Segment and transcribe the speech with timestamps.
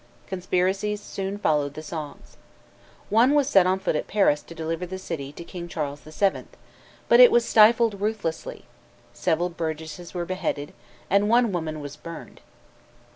[0.25, 2.35] Conspiracies soon followed the songs.
[3.11, 6.45] One was set on foot at Paris to deliver the city to king Charles VII.,
[7.07, 8.65] but it was stifled ruthlessly;
[9.13, 10.73] several burgesses were beheaded,
[11.07, 12.41] and one woman was burned.